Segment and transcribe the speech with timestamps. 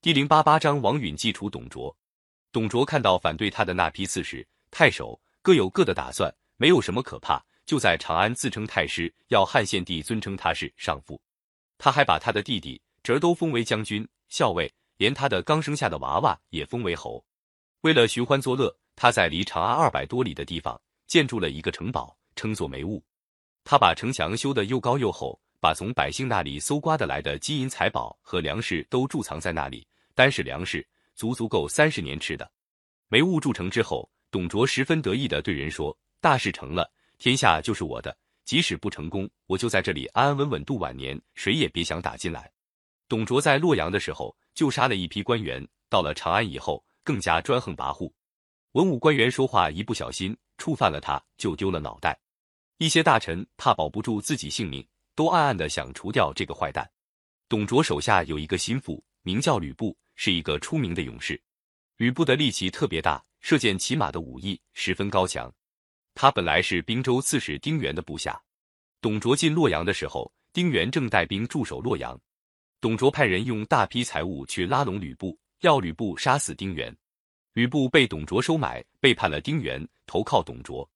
[0.00, 1.94] 第零八八章，王允祭除董卓。
[2.52, 11.20] 董卓看到反对他的那批刺史、太守各有各的打算，没有什么可怕，就在长安自称太师，要汉献帝尊称他是上父。
[11.78, 17.24] 他还把他的弟弟侄都封为将军、校尉，连他的刚生下的娃娃也封为侯。
[17.80, 23.02] 为了寻欢作乐，他在离长安二百多里的地方建筑了一个城堡，称作梅坞。
[23.64, 25.40] 他把城墙修得又高又厚。
[25.60, 29.84] 把从百姓那里搜刮得来的金银财宝和粮食都贮藏在那里，
[30.18, 32.50] 单是粮食足足够三十年吃的。
[33.06, 38.18] 梅坞筑成之后，董卓十分得意地对人说：“大事成了，天下就是我的。
[38.44, 42.50] 即使不成功，我就在这里安安稳稳度晚年，谁也别想打进来。”
[43.08, 48.12] 董卓在洛阳的时候就杀了一批官员，到了长安以后更加专横跋扈。
[48.72, 52.18] 文武官员说话一不小心触犯了他，就丢了脑袋。
[52.78, 54.84] 一些大臣怕保不住自己性命。
[55.14, 56.88] 都暗暗的想除掉这个坏蛋。
[57.48, 61.40] 董卓手下有一个心腹，名叫吕布，是一个出名的勇士。
[61.96, 65.50] 吕布的力气特别大，射箭骑马的武艺十分高强。
[66.12, 68.38] 他本来是滨州刺史丁原的部下。
[69.00, 72.20] 董卓进洛阳的时候，丁原正带兵驻守洛阳。
[72.80, 76.94] 董卓派人用大批财物去拉拢吕布，要吕布杀死丁原。
[77.52, 80.88] 吕布被董卓收买，背叛了丁原，投靠董卓。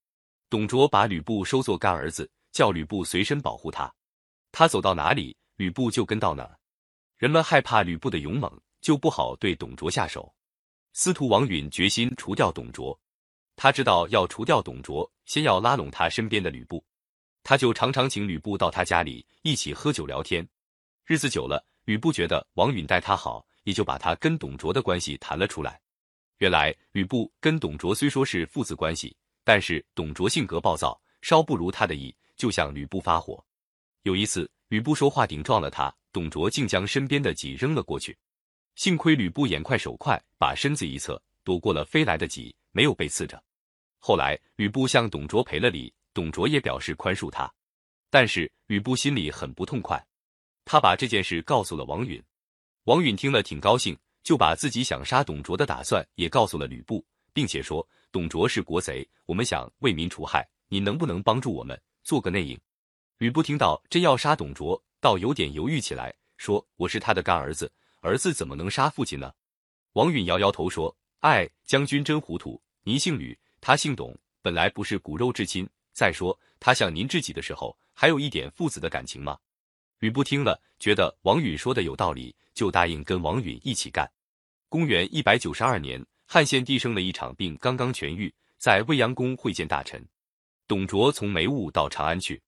[0.51, 3.92] 董卓把吕布收作干儿子，叫吕布随身保护他。
[4.51, 6.59] 他走到哪里，吕布就跟到哪。
[7.17, 10.30] 人们害怕吕布的勇猛，就不好对董卓下手。
[10.92, 12.98] 司徒王允决心除掉董卓。
[13.56, 16.84] 他知道要除掉董卓，先要拉拢他身边的吕布。
[17.42, 20.47] 他就常常请吕布到他家里一起喝酒聊天。
[21.05, 25.80] 日子久了，吕布觉得王允待他好，也就把他跟董卓的关系谈了出来。
[26.39, 33.44] 原来吕布跟董卓虽说是父子关系，但是董卓性格暴躁，稍不如他的意，就向吕布发火。
[34.02, 38.17] 有一次，吕布说话顶撞了他，董卓竟将身边的戟扔了过去。
[38.75, 43.42] 幸亏吕布眼快手快，把身子一侧，躲过了飞来的戟，没有被刺着。
[43.98, 47.52] 后来，吕布向董卓赔了礼，董卓也表示宽恕他。
[48.11, 50.05] 但是吕布心里很不痛快，
[50.64, 52.23] 他把这件事告诉了王允。
[52.85, 62.58] 王允听了挺高兴，就把自己想杀董卓的打算也告诉了吕布，并且说：“董卓是国贼，我们想为民除害，你能不能帮助我们做个内应？”
[63.19, 67.70] 吕布听到真要杀董卓，倒有点犹豫起来，说：“我是他的干儿子，
[68.02, 69.33] 儿子怎么能杀父亲呢？”
[69.95, 72.63] 王允摇摇头说：“哎，将军真糊涂。
[72.83, 75.68] 您姓吕，他姓董，本来不是骨肉至亲。
[75.92, 79.39] 再说他向您知己的时候，还有一点父子的感情吗？”
[80.01, 84.11] 吕布听了，觉得王允说的有道理，就答应跟王允一起干。
[84.69, 90.05] 公元一百九十二年，汉献帝生了一场病，刚刚痊愈，在未央宫会见大臣。
[90.67, 92.42] 董卓从梅坞到长安去。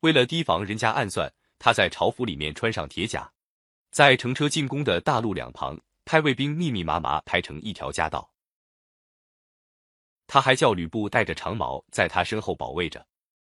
[0.00, 3.31] 为了提防人家暗算，他在朝服里面穿上铁甲，
[3.92, 8.32] 在乘车进宫的大路两旁派卫兵密密麻麻排成一条夹道。
[10.26, 13.06] 他还叫吕布带着长矛在他身后保卫着。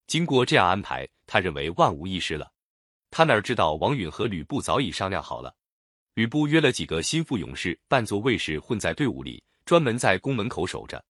[0.07, 2.51] 经过这样安排，他认为万无一失了。
[3.09, 5.55] 他哪知道王允和吕布早已商量好了。
[6.15, 11.01] 吕布约了几个心腹勇士扮作卫士，混在队伍里，专门在宫门口守着。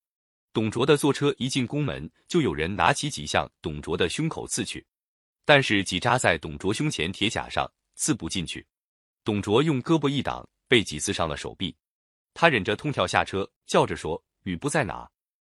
[0.52, 4.86] 董卓的坐车一进宫门，就有人拿起戟向董卓的胸口刺去。
[5.44, 8.64] 但是戟扎在董卓胸前铁甲上，刺不进去。
[9.26, 11.76] 董卓用胳膊一挡，被戟刺伤了手臂。
[12.32, 15.10] 他忍着痛跳下车，叫着说：“吕布在哪？”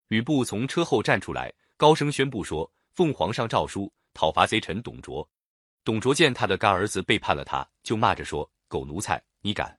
[0.06, 5.28] 吕布从车后站出来，高声宣布说：“奉皇上诏书，讨伐贼臣董卓。”
[5.82, 9.76] 董卓见他的干儿子背叛了他，就骂着说：“狗奴才，你敢！”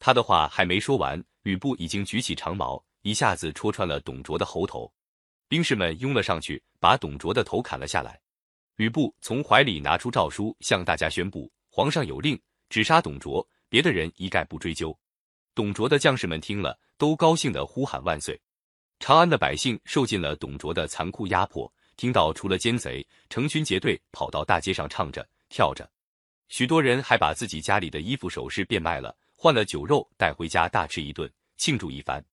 [0.00, 4.92] 他的话还没说完，吕布已经举起长矛，一下子戳穿了董卓的喉头。
[5.46, 8.20] 兵士们拥了上去，把董卓的头砍了下来。
[8.74, 12.36] 吕布从怀里拿出诏书，向大家宣布：皇上有令，
[12.70, 14.96] 只杀董卓，别的人一概不追究。
[15.54, 18.40] 董卓的将士们听了，都高兴的呼喊万岁。
[19.00, 25.90] 长安的百姓受尽了董卓的残酷压迫，听到除了奸贼，成群结队跑到大街上唱着跳着，
[26.48, 32.24] 许多人还把自己家里的衣服首饰变卖了，换了酒肉带回家大吃一顿，庆祝一番。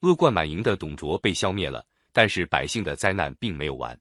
[0.00, 3.98] 恶贯满盈的董卓被消灭了，但是百姓的灾难并没有完。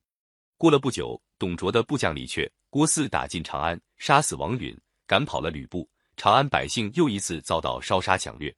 [0.58, 4.78] 过了不久，董卓的部将李榷、郭汜打进长安，杀死王允，
[5.08, 5.88] 赶跑了吕布。
[6.16, 8.56] 长安百姓又一次遭到烧杀抢掠。